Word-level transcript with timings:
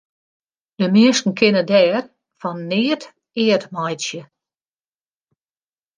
De 0.79 0.85
minsken 0.93 1.31
kinne 1.39 1.63
dêr 1.71 2.03
fan 2.39 2.59
neat 2.71 3.03
eat 3.43 3.63
meitsje. 3.73 4.21